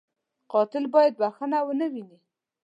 [0.53, 2.17] قاتل باید بښنه و نهويني